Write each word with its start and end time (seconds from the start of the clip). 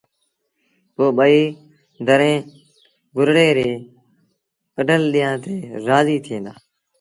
پو 0.95 1.03
ٻئيٚ 1.17 1.55
ڌريٚݩ 2.07 2.47
گرڙي 3.15 3.49
ري 3.57 3.69
ڪڍل 4.75 5.01
ڏيݩهآݩ 5.13 5.41
تي 5.43 5.55
رآزيٚ 5.87 6.23
ٿئيݩ 6.25 6.43
دآ 6.45 6.53